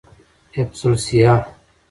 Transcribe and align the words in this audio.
حفظی 0.51 0.87
الصیحه 0.89 1.45